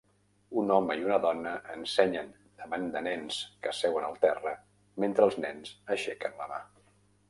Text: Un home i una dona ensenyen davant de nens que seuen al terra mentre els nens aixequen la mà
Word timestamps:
Un 0.61 0.71
home 0.75 0.95
i 1.01 1.05
una 1.07 1.19
dona 1.25 1.51
ensenyen 1.73 2.33
davant 2.63 2.89
de 2.97 3.05
nens 3.11 3.39
que 3.67 3.77
seuen 3.83 4.11
al 4.11 4.21
terra 4.27 4.59
mentre 5.07 5.31
els 5.31 5.43
nens 5.49 5.75
aixequen 5.99 6.39
la 6.45 6.55
mà 6.55 6.65